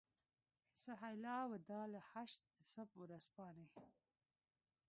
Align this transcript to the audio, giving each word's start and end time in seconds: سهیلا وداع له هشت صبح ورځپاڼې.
سهیلا 0.83 1.37
وداع 1.51 1.85
له 1.93 2.01
هشت 2.11 2.43
صبح 2.71 2.93
ورځپاڼې. 3.01 3.67